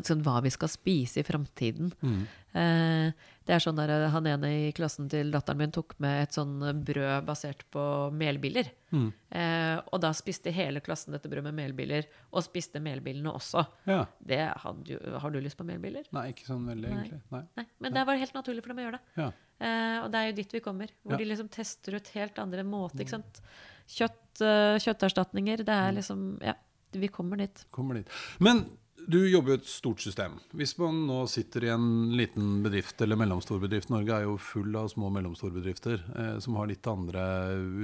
[0.02, 1.92] sånn, hva vi skal spise i framtiden.
[2.02, 2.20] Mm.
[2.56, 6.34] Eh, det er sånn der, Han ene i klassen til datteren min tok med et
[6.34, 8.72] sånn brød basert på melbiller.
[8.90, 9.12] Mm.
[9.30, 13.62] Eh, og da spiste hele klassen dette brødet med melbiller, og spiste melbillene også.
[13.86, 14.04] ja.
[14.18, 16.08] Det hadde har du lyst på melbiller?
[16.16, 17.04] Nei, ikke sånn veldig, Nei.
[17.04, 17.22] egentlig.
[17.36, 17.44] Nei.
[17.60, 19.22] Nei, men det var helt naturlig for dem å gjøre det.
[19.22, 19.30] Ja.
[19.56, 22.66] Eh, og det er jo dit vi kommer, hvor de liksom tester ut helt andre
[22.66, 23.04] måter.
[23.04, 23.40] ikke sant?
[23.88, 25.88] Kjøtt, eh, kjøtterstatninger, det Mm.
[25.88, 26.54] er liksom Ja,
[26.92, 27.64] vi kommer dit.
[27.70, 28.08] Kommer dit.
[28.40, 28.66] Men
[29.08, 30.40] du jobber jo i et stort system.
[30.52, 34.74] Hvis man nå sitter i en liten bedrift eller mellomstor bedrift Norge er jo full
[34.74, 37.22] av små og mellomstore bedrifter eh, som har litt andre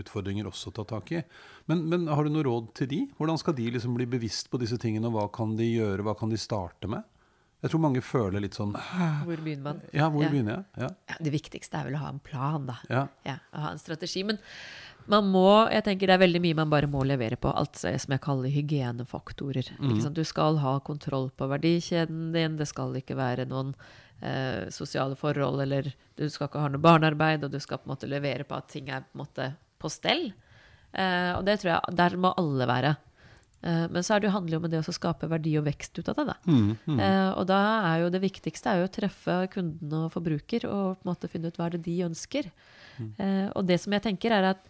[0.03, 1.23] utfordringer også å ta tak i.
[1.69, 3.01] Men, men har du noe råd til de?
[3.21, 6.19] Hvordan skal de liksom bli bevisst på disse tingene, og hva kan de gjøre, hva
[6.19, 7.05] kan de starte med?
[7.63, 9.83] Jeg tror mange føler litt sånn Hvor begynner man?
[9.95, 10.29] Ja, hvor Ja.
[10.31, 10.65] begynner jeg?
[10.79, 10.89] Ja.
[11.09, 12.79] Ja, det viktigste er vel å ha en plan, da.
[12.91, 13.07] ja.
[13.25, 14.25] Ja, å ha en strategi.
[14.27, 14.41] Men
[15.11, 17.51] man må, jeg tenker det er veldig mye man bare må levere på.
[17.51, 19.73] Alt som jeg kaller hygienefaktorer.
[20.03, 20.17] Sant?
[20.17, 22.57] Du skal ha kontroll på verdikjeden din.
[22.61, 23.75] Det skal ikke være noen
[24.21, 27.95] eh, sosiale forhold, eller du skal ikke ha noe barnearbeid, og du skal på en
[27.95, 30.29] måte levere på at ting er på en måte på stell.
[30.93, 32.95] Eh, og det tror jeg, der må alle være.
[33.63, 35.99] Eh, men så er det jo handler jo om det å skape verdi og vekst
[36.01, 36.27] ut av det.
[36.33, 36.37] da.
[36.51, 37.01] Mm, mm.
[37.07, 37.61] Eh, og da
[37.93, 41.31] er jo det viktigste er jo å treffe kunden og forbruker og på en måte
[41.31, 42.51] finne ut hva er det de ønsker.
[43.01, 44.67] Eh, og det som jeg tenker er at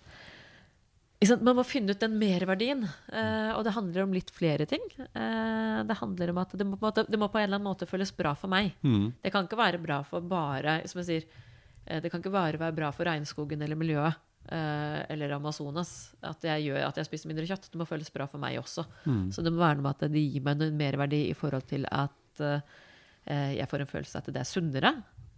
[1.42, 2.82] Man må finne ut den merverdien.
[3.12, 4.82] Eh, og det handler om litt flere ting.
[4.98, 7.88] Eh, det handler om at det må, på en må på en eller annen måte
[7.88, 8.72] føles bra for meg.
[8.82, 9.12] Mm.
[9.22, 11.26] Det kan ikke være bra for bare som jeg sier,
[11.86, 14.18] eh, det kan ikke bare være bra for regnskogen eller miljøet.
[14.50, 16.14] eh, eller Amazonas.
[16.26, 17.70] At jeg, gjør, at jeg spiser mindre kjøtt.
[17.70, 18.84] Det må føles bra for meg også.
[19.06, 19.28] Mm.
[19.30, 21.86] Så det må være noe med at det gir meg en merverdi i forhold til
[21.90, 24.92] at eh, jeg får en følelse av at det er sunnere.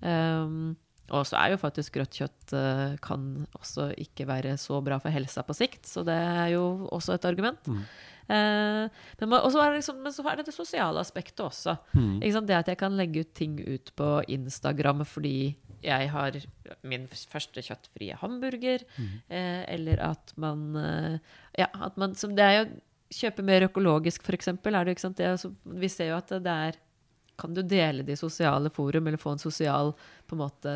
[0.05, 0.75] Um,
[1.11, 5.13] og så er jo faktisk rødt kjøtt eh, kan også ikke være så bra for
[5.13, 7.67] helsa på sikt, så det er jo også et argument.
[7.69, 7.83] Mm.
[8.25, 8.89] Eh,
[9.21, 11.77] men, man- liksom, men så er det det sosiale aspektet også.
[11.93, 12.21] Mm.
[12.47, 16.33] Det at jeg kan legge ut ting ut på Instagram fordi jeg har
[16.83, 18.81] min første kjøttfrie hamburger,
[19.29, 21.19] eh, eller at man eh,
[21.59, 22.71] Ja, at man som Det er jo
[23.15, 24.49] Kjøpe mer økologisk, f.eks.
[25.79, 26.73] vi ser jo at det er
[27.41, 29.93] Kan du dele det i sosiale forum, eller få en sosial
[30.27, 30.75] på en måte,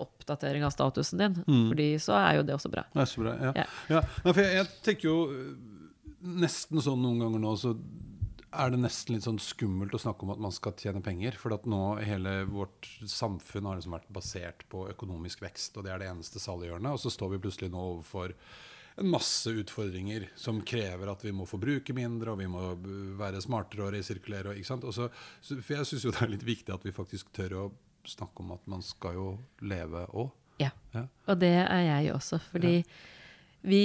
[0.00, 1.40] oppdatering av statusen din?
[1.44, 2.86] Fordi så er jo det også bra.
[2.94, 3.34] Det er så bra.
[3.36, 3.52] Ja.
[3.62, 3.66] Ja.
[3.96, 4.04] Ja.
[4.22, 5.50] For jeg, jeg tenker jo øh,
[6.40, 7.74] nesten sånn noen ganger nå, så
[8.50, 11.36] er det nesten litt sånn skummelt å snakke om at man skal tjene penger.
[11.38, 15.94] For at nå hele vårt samfunn har liksom vært basert på økonomisk vekst, og det
[15.94, 16.96] er det eneste saliggjørende.
[16.96, 18.34] Og så står vi plutselig nå overfor
[19.00, 22.64] en masse utfordringer som krever at vi må forbruke mindre, og vi må
[23.20, 24.52] være smartere og resirkulere.
[24.52, 24.84] Og, ikke sant?
[24.84, 25.08] Og så,
[25.40, 27.64] så, for jeg syns jo det er litt viktig at vi faktisk tør å
[28.08, 29.26] snakke om at man skal jo
[29.64, 30.30] leve òg.
[30.60, 30.72] Ja.
[30.92, 31.06] Ja.
[31.30, 32.40] Og det er jeg også.
[32.50, 32.80] Fordi
[33.64, 33.82] vi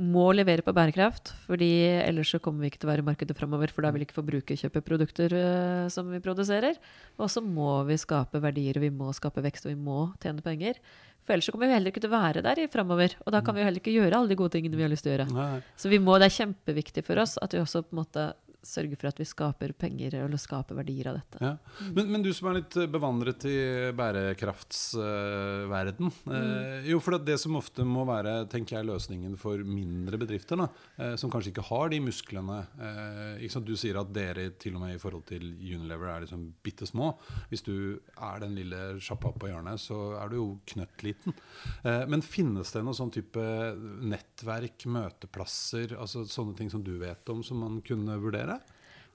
[0.00, 3.36] må levere på bærekraft, fordi ellers så kommer vi ikke til å være i markedet
[3.36, 6.78] framover, for da vil ikke forbruker kjøpe produkter uh, som vi produserer.
[7.20, 10.44] Og så må vi skape verdier, og vi må skape vekst, og vi må tjene
[10.44, 10.80] penger.
[11.22, 13.18] For ellers så kommer vi heller ikke til å være der i framover.
[13.22, 15.06] Og da kan vi jo heller ikke gjøre alle de gode tingene vi har lyst
[15.06, 15.28] til å gjøre.
[15.36, 15.60] Nei.
[15.78, 18.26] Så vi må, det er kjempeviktig for oss at vi også på en måte
[18.66, 21.38] sørger for at vi skaper penger eller skaper verdier av dette.
[21.42, 21.56] Ja.
[21.96, 23.56] Men, men du som er litt bevandret i
[23.98, 26.12] bærekraftsverden.
[26.36, 30.56] eh, jo, for det, det som ofte må være tenker jeg, løsningen for mindre bedrifter,
[30.62, 30.66] da,
[30.98, 33.60] eh, som kanskje ikke har de musklene eh?
[33.62, 37.12] Du sier at dere til og med i forhold til Unilever er liksom bitte små.
[37.50, 37.74] Hvis du
[38.16, 41.32] er den lille sjappa på hjørnet, så er du jo knøttliten.
[42.10, 43.44] Men finnes det noe sånn type
[44.02, 48.51] nettverk, møteplasser, altså sånne ting som du vet om, som man kunne vurdere?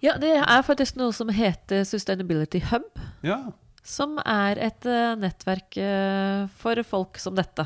[0.03, 2.85] Ja, det er faktisk noe som heter Sustainability Hub.
[3.25, 3.39] Ja.
[3.87, 7.65] Som er et eh, nettverk eh, for folk som dette.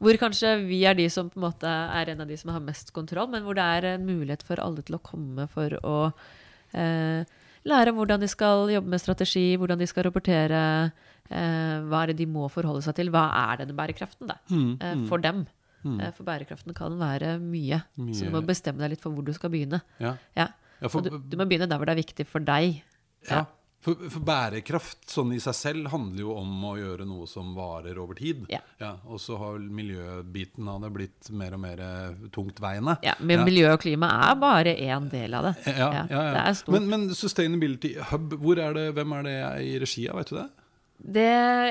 [0.00, 2.62] Hvor kanskje vi er de som på en måte er en av de som har
[2.64, 5.96] mest kontroll, men hvor det er en mulighet for alle til å komme for å
[6.72, 7.28] eh,
[7.68, 10.62] lære om hvordan de skal jobbe med strategi, hvordan de skal rapportere,
[11.28, 14.72] eh, hva er det de må forholde seg til, hva er denne bærekraften da, Mm,
[14.80, 15.04] eh, mm.
[15.12, 15.44] for dem.
[15.84, 16.00] Mm.
[16.16, 18.16] For bærekraften kan være mye, Mye.
[18.16, 19.80] så du må bestemme deg litt for hvor du skal begynne.
[20.00, 20.16] Ja.
[20.36, 20.48] Ja.
[20.80, 22.82] Ja, for, du, du må begynne der hvor det er viktig for deg.
[23.30, 23.46] ja.
[23.80, 27.96] For, for bærekraft sånn i seg selv handler jo om å gjøre noe som varer
[27.96, 28.42] over tid.
[28.52, 28.58] Ja.
[29.08, 32.98] og så har miljøbiten av det blitt mer og mer eh, tungtveiende.
[33.06, 33.46] Ja, men Ja.
[33.48, 35.54] miljø og klima er bare én del av det.
[35.72, 36.24] Ja, ja, ja.
[36.36, 36.74] Det er stort.
[36.76, 40.48] Men, men Sustainability Hub, er det, hvem er det i regi av, vet du det?
[41.02, 41.22] Det,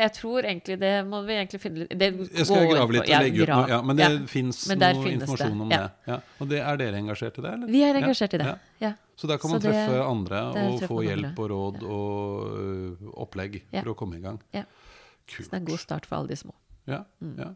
[0.02, 3.22] jeg tror egentlig det må vi egentlig finne litt det Jeg skal grave litt og
[3.24, 3.68] legge ut noe.
[3.70, 4.10] Ja, men det Ja.
[4.28, 5.78] fins noe finnes det, informasjon om ja.
[5.84, 5.92] det.
[6.08, 6.18] Ja.
[6.42, 7.52] Og det, er dere engasjert i det?
[7.54, 7.68] Eller?
[7.68, 8.46] Vi er Ja, engasjert i det.
[8.46, 8.56] ja.
[8.82, 8.94] Ja.
[9.16, 13.62] Så der kan man det- treffe andre og få hjelp og råd og ø, opplegg
[13.72, 13.82] Ja.
[13.84, 14.40] for å komme i gang.
[14.54, 14.64] Ja.
[15.28, 15.46] Kult.
[15.46, 16.54] Så det er en god start for alle de små.
[16.90, 17.00] Ja,
[17.38, 17.48] ja.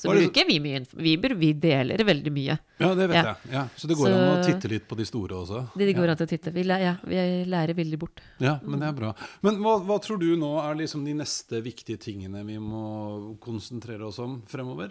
[0.00, 1.34] Så er bruker vi mye Viber.
[1.38, 2.58] vi, deler veldig mye.
[2.80, 3.22] ja, det vet Ja.
[3.30, 3.52] jeg.
[3.52, 3.64] Ja.
[3.76, 5.60] Så det går Så- an å titte litt på de store også.
[5.76, 6.12] Det går ja.
[6.12, 6.52] an å titte.
[6.52, 8.20] Vi, lærer, ja, vi lærer veldig bort.
[8.40, 9.14] Ja, men det er bra.
[9.42, 14.02] Men hva, hva tror du nå er liksom de neste viktige tingene vi må konsentrere
[14.06, 14.90] oss om fremover?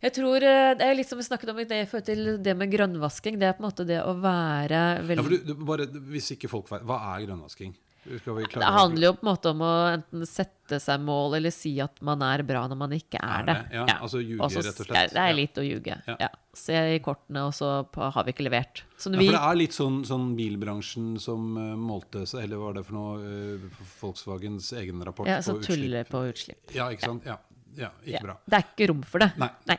[0.00, 2.54] Jeg tror eh, Det er litt som vi snakket om i det forhold til det
[2.56, 3.38] med grønnvasking.
[3.40, 6.48] Det er på en måte det å være Ja, for du, du, bare, hvis ikke
[6.48, 7.74] folk vet, Hva er grønnvasking?
[8.08, 11.98] Det handler jo på en måte om å enten sette seg mål eller si at
[12.04, 13.56] man er bra når man ikke er, Er det.
[13.68, 13.80] det?
[13.80, 15.12] Ja, altså ljuge, rett og slett.
[15.12, 15.96] Det er litt å ljuge.
[16.06, 16.16] Ja.
[16.22, 16.28] Ja.
[16.58, 18.84] Se i kortene, og så har vi ikke levert.
[18.96, 22.70] Sånn, Ja, for det er litt sånn, sånn bilbransjen som uh, målte seg Eller hva
[22.70, 23.18] var det for noe?
[23.20, 26.10] uh, Volkswagens egen rapport ja, på tuller utslipp.
[26.14, 26.74] på utslipp.
[26.74, 27.28] Ja, ikke sant?
[27.28, 27.38] Ja,
[27.76, 28.24] ja ikke Ja.
[28.24, 28.38] bra.
[28.46, 29.30] Det er ikke rom for det.
[29.38, 29.78] Nei.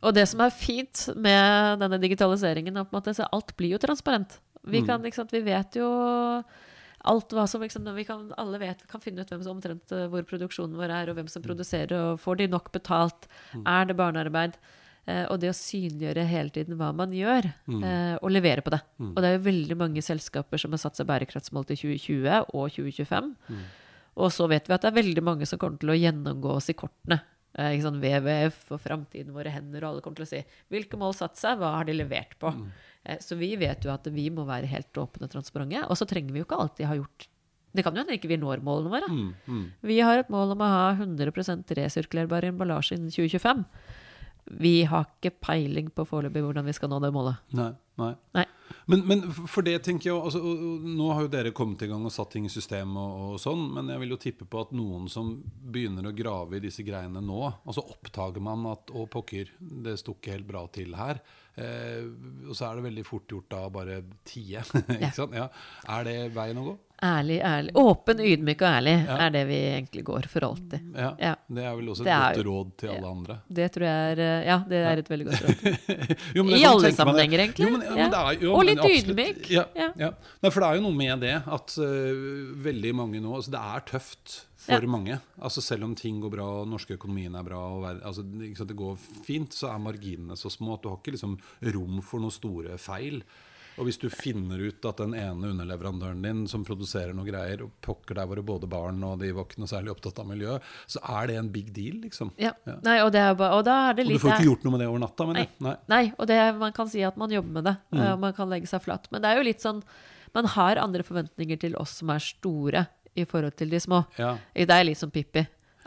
[0.00, 4.38] Og det som er fint med denne digitaliseringen, er så alt blir jo transparent.
[4.64, 4.70] Mm.
[4.72, 5.88] Vi, kan, ikke sant, vi vet jo
[7.04, 10.06] alt hva som liksom, vi kan, Alle vet, kan finne ut hvem som omtrent eh,
[10.12, 13.26] hvor produksjonen vår er, og hvem som produserer, og får de nok betalt?
[13.54, 13.64] Mm.
[13.66, 14.58] Er det barnearbeid?
[15.08, 17.82] Eh, og det å synliggjøre hele tiden hva man gjør, Mm.
[17.84, 18.82] eh, og levere på det.
[19.00, 22.70] Og det er jo veldig mange selskaper som har satt seg bærekraftsmål til 2020 og
[22.70, 23.34] 2025.
[23.48, 23.62] Mm.
[24.20, 26.68] Og så vet vi at det er veldig mange som kommer til å gjennomgå oss
[26.68, 27.22] i kortene.
[27.58, 27.98] Eh, ikke sant?
[28.02, 31.58] WWF og Framtiden våre hender, og alle kommer til å si hvilke mål satte seg,
[31.58, 32.52] hva har de levert på?
[32.54, 32.68] Mm.
[33.04, 35.82] Eh, så vi vet jo at vi må være helt åpne og transparente.
[35.88, 37.28] Og så trenger vi jo ikke alltid ha gjort
[37.70, 39.08] Det kan jo hende ikke vi når målene våre.
[39.10, 39.66] Mm, mm.
[39.86, 43.62] Vi har et mål om å ha 100% resirkulerbar emballasje innen 2025.
[44.58, 47.38] Vi har ikke peiling på foreløpig hvordan vi skal nå det målet.
[47.54, 47.70] Nei.
[48.00, 48.14] Nei.
[48.38, 48.46] Nei.
[48.90, 52.12] Men, men for det tenker jeg altså, Nå har jo dere kommet i gang og
[52.14, 55.08] satt ting i system, og, og sånn, men jeg vil jo tippe på at noen
[55.10, 59.50] som begynner å grave i disse greiene nå, og så oppdager man at å pokker,
[59.58, 61.20] det sto ikke helt bra til her.
[61.60, 62.06] Eh,
[62.48, 64.62] og så er det veldig fort gjort da bare tie.
[64.86, 65.12] ikke Ja.
[65.18, 65.34] sant?
[65.36, 65.48] Ja.
[65.98, 66.76] Er det veien å gå?
[67.00, 67.72] Ærlig, ærlig.
[67.80, 69.16] Åpen, ydmyk og ærlig Ja.
[69.26, 70.80] er det vi egentlig går for alltid.
[70.94, 71.14] Ja.
[71.18, 71.34] Ja.
[71.48, 73.38] Det er vel også et er godt råd til alle andre.
[73.48, 75.56] Det tror jeg er eh, Ja, det er et veldig godt råd.
[76.36, 77.66] Jo, I alle sammenhenger, egentlig.
[77.66, 79.50] Jo, men, men det er, jo, Og litt ydmyk.
[79.50, 80.12] Ja,
[80.50, 83.86] for det er jo noe med det at uh, veldig mange nå altså Det er
[83.88, 85.16] tøft for mange.
[85.40, 88.98] Altså Selv om ting går bra, og norske økonomien er bra, og altså, det går
[89.24, 91.38] fint, så er marginene så små at du har ikke liksom
[91.74, 93.22] rom for noen store feil.
[93.78, 97.72] Og hvis du finner ut at den ene underleverandøren din som produserer noe greier, og
[97.84, 100.58] pokker der det både barn og de våkne særlig opptatt av miljø,
[100.90, 102.32] så er det en big deal, liksom.
[102.40, 102.52] Ja.
[102.68, 102.76] Ja.
[102.86, 105.04] Nei, og, det er bare, og Og du får ikke gjort noe med det over
[105.06, 105.46] natta, men Nei.
[105.64, 105.76] Nei.
[105.92, 107.76] Nei, og det, man kan si at man jobber med det.
[107.90, 108.00] Mm.
[108.00, 109.08] eh, Og man kan legge seg flatt.
[109.12, 109.84] Men det er jo litt sånn
[110.34, 112.84] Man har andre forventninger til oss som er store,
[113.18, 114.04] i forhold til de små.
[114.20, 114.36] Ja.
[114.54, 115.42] Det er litt som Pippi.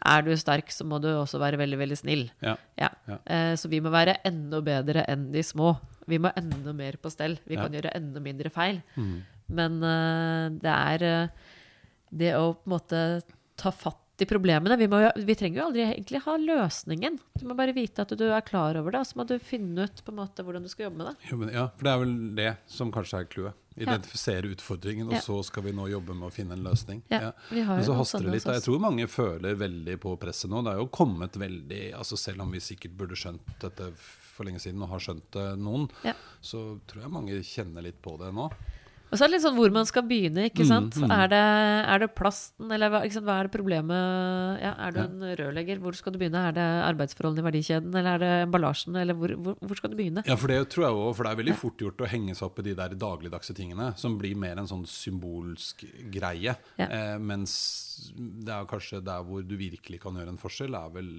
[0.05, 2.25] Er du sterk, så må du også være veldig, veldig snill.
[2.43, 2.57] Ja.
[2.79, 2.89] Ja.
[3.07, 3.17] Ja.
[3.25, 5.77] Eh, Så vi må være enda bedre enn de små.
[6.11, 7.37] Vi må enda mer på stell.
[7.47, 8.81] Vi kan gjøre enda mindre feil.
[8.99, 9.21] Mm.
[9.55, 11.27] Men eh, det er eh,
[12.11, 13.03] det å på en måte
[13.55, 14.77] ta fatt i problemene.
[14.77, 17.15] Vi, må, vi trenger jo aldri egentlig ha løsningen.
[17.39, 19.87] Du må bare vite at du er klar over det, og så må du finne
[19.89, 21.29] ut på en måte hvordan du skal jobbe med det.
[21.31, 23.59] Jo, men, ja, for det er vel det som kanskje er clouet.
[23.73, 25.21] Identifisere utfordringen, og Ja.
[25.25, 27.01] så skal vi nå jobbe med å finne en løsning.
[27.09, 28.45] Ja, vi har Men så haster det litt.
[28.45, 30.61] Jeg tror mange føler veldig på presset nå.
[30.63, 34.61] Det er jo kommet veldig altså Selv om vi sikkert burde skjønt dette for lenge
[34.61, 36.13] siden, og har skjønt det noen, Ja.
[36.41, 38.51] så tror jeg mange kjenner litt på det nå.
[39.13, 40.95] Og så er det litt sånn hvor man skal begynne, ikke Mm, sant.
[40.97, 41.11] mm.
[41.13, 41.41] Er, det,
[41.93, 43.25] er det plasten, eller sant?
[43.27, 45.05] hva er det problemet ja, Er du Ja.
[45.05, 46.41] en rørlegger, hvor skal du begynne?
[46.49, 49.97] Er det arbeidsforholdene i verdikjeden, eller er det emballasjen, eller hvor, hvor, hvor skal du
[50.01, 50.23] begynne?
[50.25, 52.47] Ja, for det tror jeg også, for det er veldig fort gjort å henge seg
[52.49, 56.55] opp i de der dagligdagse tingene, som blir mer en sånn symbolsk greie.
[56.79, 56.87] Ja.
[56.89, 61.11] Eh, mens det er kanskje der hvor du virkelig kan gjøre en forskjell, er vel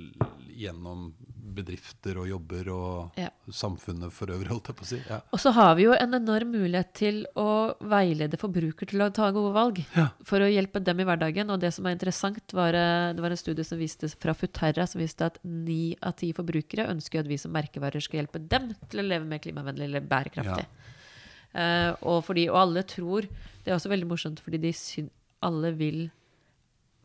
[0.50, 1.12] gjennom
[1.44, 3.28] bedrifter og jobber og Ja.
[3.50, 5.00] samfunnet for øvrig, holdt jeg på å si.
[5.10, 5.20] Ja.
[5.32, 9.30] Og så har vi jo en enorm mulighet til å veilede forbruker til å ta
[9.30, 9.84] gode valg.
[9.94, 10.08] Ja.
[10.24, 11.50] For å hjelpe dem i hverdagen.
[11.50, 14.86] Og det som er interessant, var, eh, det var en studie som viste fra Futerra
[14.88, 18.74] som viste at ni av ti forbrukere ønsker at vi som merkevarer skal hjelpe dem
[18.88, 20.66] til å leve mer klimavennlig eller bærekraftig.
[21.54, 23.28] Uh, og, fordi, og alle tror
[23.62, 25.08] Det er også veldig morsomt, fordi de syn,
[25.40, 26.10] alle vil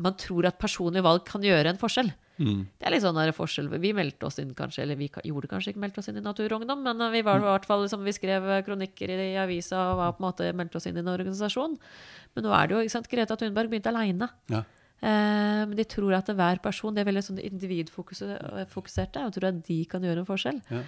[0.01, 2.09] Man tror at personlige valg kan gjøre en forskjell.
[2.39, 2.63] Mm.
[2.79, 3.67] Det er litt sånn der forskjell.
[3.83, 6.47] Vi meldte oss inn kanskje, eller vi gjorde kanskje ikke meldte oss inn i Natur
[6.47, 9.37] og Ungdom, men eh, vi var i hvert fall liksom, vi skrev kronikker i, i
[9.41, 11.77] avisa og var på en måte meldte oss inn i en organisasjon.
[12.35, 14.31] Men nå er det jo ikke sant, Greta Thunberg begynte aleine.
[14.51, 14.63] Ja.
[14.99, 19.61] Eh, men de tror at hver person Det er veldig sånn individfokuserte og tror at
[19.63, 20.59] de kan gjøre en forskjell.
[20.71, 20.83] Ja.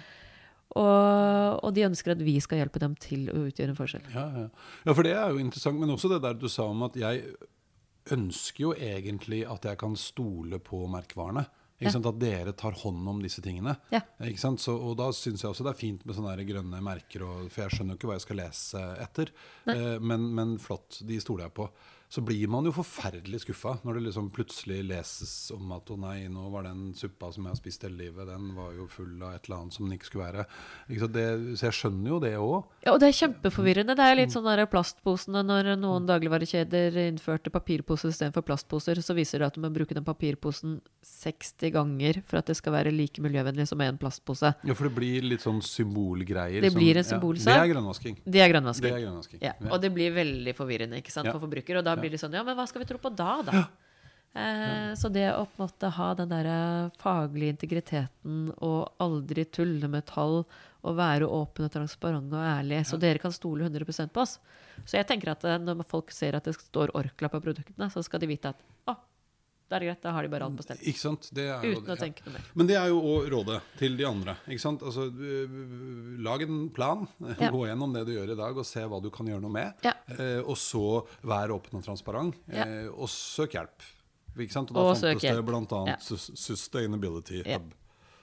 [0.72, 4.04] Og, og de ønsker at vi skal hjelpe dem til å utgjøre en forskjell.
[4.14, 4.46] Ja, ja.
[4.86, 5.80] ja, for det er jo interessant.
[5.80, 7.34] Men også det der du sa om at jeg
[8.10, 11.44] ønsker jo egentlig at jeg kan stole på merkevarene.
[11.82, 11.90] Ja.
[11.98, 13.74] At dere tar hånd om disse tingene.
[13.90, 14.04] Ja.
[14.38, 17.64] Så, og da syns jeg også det er fint med sånne grønne merker, og, for
[17.64, 19.32] jeg skjønner jo ikke hva jeg skal lese etter.
[19.66, 21.66] Eh, men, men flott, de stoler jeg på.
[22.12, 26.26] Så blir man jo forferdelig skuffa når det liksom plutselig leses om at å nei,
[26.28, 29.38] nå var den suppa som jeg har spist hele livet, den var jo full av
[29.38, 30.44] et eller annet som den ikke skulle være.
[30.92, 31.08] Ikke?
[31.14, 31.24] Det,
[31.56, 32.58] så jeg skjønner jo det òg.
[32.84, 33.96] Ja, og det er kjempeforvirrende.
[33.96, 39.40] Det er litt sånn der plastposene Når noen dagligvarekjeder innførte papirposer istedenfor plastposer, så viser
[39.40, 43.24] det at du må bruke den papirposen 60 ganger for at det skal være like
[43.24, 44.52] miljøvennlig som en plastpose.
[44.68, 46.60] Ja, for det blir litt sånn symbolgreier.
[46.60, 48.20] Det blir en ja, det er grønnvasking.
[48.26, 48.90] Det er grønnvasking.
[48.90, 49.42] Det er grønnvasking.
[49.48, 51.80] Ja, og det blir veldig forvirrende ikke sant, for forbruker.
[51.80, 53.62] Og da blir det sånn Ja, men hva skal vi tro på da, da?
[54.32, 56.46] Eh, så det å på en måte ha den der
[57.02, 60.38] faglige integriteten og aldri tulle med tall
[60.82, 64.38] og være åpen og transparent og ærlig, så dere kan stole 100% på oss.
[64.86, 68.02] Så jeg tenker at eh, når folk ser at det står Orkla på produktene, så
[68.06, 68.96] skal de vite at å,
[69.72, 70.80] da er det greit, da har de bare alt på stell.
[70.92, 71.28] Ikke sant?
[71.32, 72.44] Det er Uten Uten å tenke noe mer.
[72.60, 74.34] Men det er jo òg rådet til de andre.
[74.52, 74.84] Ikke sant?
[74.84, 75.06] Altså,
[76.28, 77.06] lag en plan.
[77.40, 77.48] Ja.
[77.54, 79.72] Gå gjennom det du gjør i dag, og se hva du kan gjøre noe med.
[79.86, 79.94] Ja.
[80.12, 80.84] Eh, og så
[81.24, 82.66] vær åpen og transparent, Ja.
[82.68, 83.88] eh, og søk hjelp.
[84.36, 84.70] Ikke sant?
[84.70, 85.84] Og da Og fantes det bl.a.
[85.88, 85.96] Ja.
[86.00, 87.42] Sustainability.
[87.48, 87.72] Hub.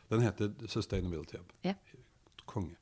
[0.10, 1.52] Den heter Sustainability Hub.
[1.66, 1.74] Ja.
[2.50, 2.76] Konge.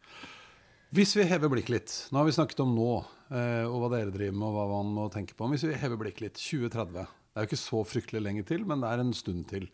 [0.95, 2.91] Hvis vi hever blikket litt Nå har vi snakket om nå,
[3.35, 5.49] eh, og hva dere driver med, og hva man må tenke på.
[5.51, 7.03] Hvis vi hever blikket litt 2030
[7.37, 9.67] Det er jo ikke så fryktelig lenge til, men det er en stund til.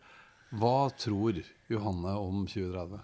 [0.60, 1.38] Hva tror
[1.72, 2.98] Johanne om 2030?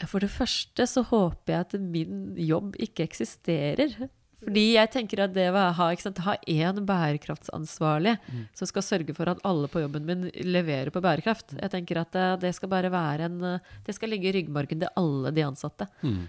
[0.00, 3.92] Ja, For det første så håper jeg at min jobb ikke eksisterer.
[4.40, 5.88] Fordi jeg tenker at det å ha,
[6.24, 8.14] ha én bærekraftsansvarlig
[8.56, 11.52] som skal sørge for at alle på jobben min leverer på bærekraft.
[11.60, 14.80] Jeg tenker at det, det skal bare være en eh, Det skal ligge i ryggmargen
[14.80, 15.90] til alle de ansatte.
[16.00, 16.24] Mm.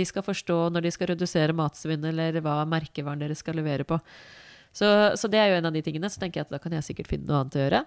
[0.00, 4.00] De skal forstå når de skal redusere matsvinn, eller hva merkevaren deres skal levere på.
[4.76, 6.10] Så, så det er jo en av de tingene.
[6.12, 7.82] Så tenker jeg at da kan jeg sikkert finne noe annet å gjøre.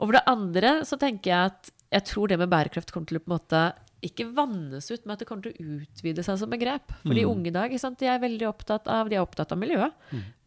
[0.00, 3.18] Og for det andre så tenker jeg at jeg tror det med bærekraft kommer til
[3.18, 3.62] å på en måte
[4.06, 6.92] ikke vannes ut, men at det kommer til å utvide seg som begrep.
[7.02, 7.74] For de unge i dag?
[8.00, 9.92] De er veldig opptatt av, de er opptatt av miljøet,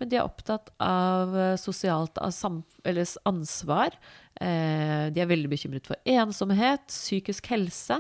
[0.02, 4.00] men de er opptatt av eh, sosialt ansvar.
[4.42, 8.00] Eh, de er veldig bekymret for ensomhet, psykisk helse.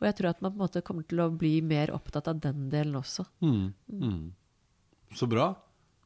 [0.00, 2.42] Og jeg tror at man på en måte kommer til å bli mer opptatt av
[2.42, 3.28] den delen også.
[3.44, 3.70] Mm.
[4.02, 4.20] Mm.
[5.14, 5.52] Så bra.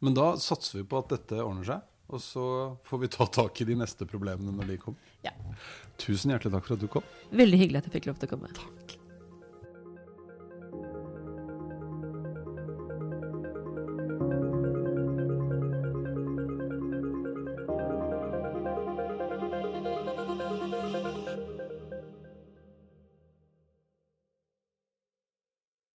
[0.03, 1.89] Men da satser vi på at dette ordner seg.
[2.13, 2.47] Og så
[2.85, 5.13] får vi ta tak i de neste problemene når de kommer.
[5.25, 5.33] Ja.
[6.03, 7.07] Tusen hjertelig takk for at du kom.
[7.33, 9.01] Veldig hyggelig at jeg fikk lov til å komme.